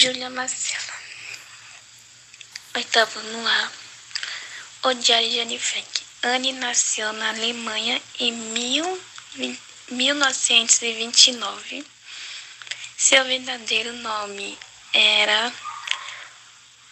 Júlia 0.00 0.30
Marcela. 0.30 0.94
Oitavo 2.74 3.20
no 3.20 3.46
ar. 3.46 3.70
O 4.84 4.94
Diário 4.94 5.28
de 5.28 5.40
Anne 5.40 5.58
Frank. 5.58 6.00
Anne 6.22 6.52
nasceu 6.52 7.12
na 7.12 7.28
Alemanha 7.28 8.00
em 8.18 8.32
mil, 8.32 9.02
1929. 9.90 11.84
Seu 12.96 13.22
verdadeiro 13.26 13.92
nome 13.92 14.58
era 14.94 15.52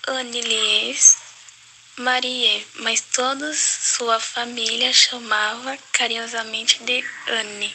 Annelies 0.06 1.16
Marie, 1.96 2.66
mas 2.74 3.00
toda 3.00 3.54
sua 3.54 4.20
família 4.20 4.92
chamava 4.92 5.78
carinhosamente 5.92 6.84
de 6.84 7.02
Anne. 7.26 7.74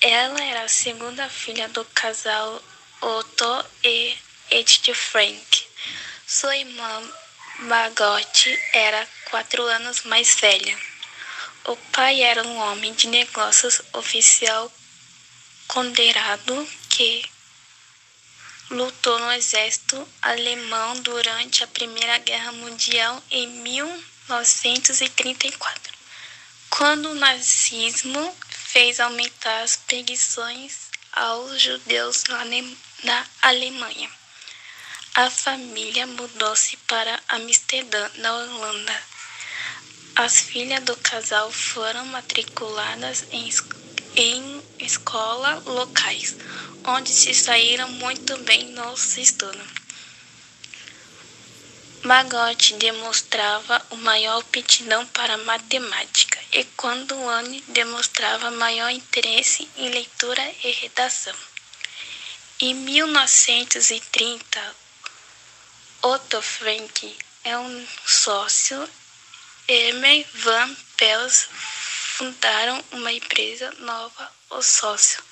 Ela 0.00 0.42
era 0.42 0.62
a 0.62 0.68
segunda 0.68 1.28
filha 1.28 1.68
do 1.68 1.84
casal 1.84 2.64
Otto 3.04 3.64
e 3.82 4.16
Edith 4.50 4.94
Frank. 4.94 5.66
Sua 6.26 6.56
irmã 6.56 7.02
Margot 7.58 8.48
era 8.72 9.06
quatro 9.28 9.62
anos 9.62 10.04
mais 10.04 10.34
velha. 10.36 10.74
O 11.66 11.76
pai 11.92 12.22
era 12.22 12.42
um 12.42 12.56
homem 12.56 12.94
de 12.94 13.08
negócios 13.08 13.82
oficial 13.92 14.72
condenado 15.68 16.66
que 16.88 17.30
lutou 18.70 19.18
no 19.18 19.32
exército 19.32 20.08
alemão 20.22 20.98
durante 21.02 21.62
a 21.62 21.66
Primeira 21.66 22.16
Guerra 22.16 22.52
Mundial 22.52 23.22
em 23.30 23.46
1934, 23.46 25.92
quando 26.70 27.10
o 27.10 27.14
nazismo 27.14 28.34
fez 28.48 28.98
aumentar 28.98 29.62
as 29.62 29.76
perseguições 29.76 30.83
aos 31.14 31.60
judeus 31.60 32.24
na 33.04 33.26
Alemanha. 33.42 34.10
A 35.14 35.30
família 35.30 36.06
mudou-se 36.06 36.76
para 36.88 37.20
Amsterdã, 37.28 38.10
na 38.16 38.34
Holanda. 38.34 39.02
As 40.16 40.40
filhas 40.40 40.82
do 40.82 40.96
casal 40.96 41.52
foram 41.52 42.04
matriculadas 42.06 43.24
em, 43.30 43.48
em 44.16 44.62
escolas 44.80 45.64
locais, 45.64 46.36
onde 46.84 47.10
se 47.10 47.32
saíram 47.32 47.88
muito 47.90 48.36
bem 48.38 48.70
nos 48.72 49.16
estudos. 49.16 49.83
Margot 52.04 52.78
demonstrava 52.78 53.82
maior 53.96 54.40
aptidão 54.40 55.06
para 55.06 55.38
matemática 55.38 56.38
e 56.52 56.62
quando 56.76 57.14
Anne 57.26 57.64
demonstrava 57.68 58.50
maior 58.50 58.90
interesse 58.90 59.66
em 59.74 59.88
leitura 59.88 60.42
e 60.62 60.70
redação. 60.70 61.34
Em 62.60 62.74
1930, 62.74 64.76
Otto 66.02 66.42
Frank 66.42 67.16
é 67.42 67.56
um 67.56 67.88
sócio 68.04 68.86
Emer 69.66 70.26
Van 70.34 70.76
Pels 70.98 71.48
fundaram 72.18 72.84
uma 72.92 73.12
empresa 73.12 73.72
nova. 73.78 74.30
O 74.50 74.60
sócio 74.60 75.24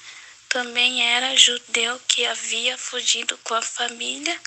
também 0.49 1.07
era 1.07 1.37
judeu 1.37 2.01
que 2.09 2.25
havia 2.25 2.79
fugido 2.79 3.37
com 3.45 3.53
a 3.53 3.61
família 3.61 4.41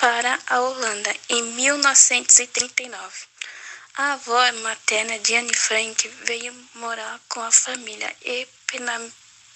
para 0.00 0.38
a 0.46 0.60
Holanda 0.60 1.14
em 1.28 1.42
1939. 1.42 3.14
A 3.96 4.12
avó 4.14 4.52
materna 4.62 5.18
de 5.18 5.36
Anne 5.36 5.54
Frank 5.54 6.08
veio 6.24 6.52
morar 6.74 7.20
com 7.28 7.40
a 7.40 7.50
família 7.50 8.10
e 8.24 8.48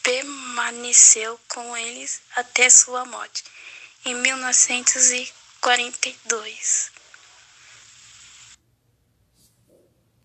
permaneceu 0.02 1.40
com 1.48 1.76
eles 1.76 2.20
até 2.36 2.68
sua 2.68 3.04
morte 3.06 3.42
em 4.04 4.14
1940. 4.14 5.44
42. 5.64 6.93